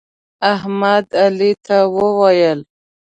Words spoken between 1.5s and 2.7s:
ته وویل: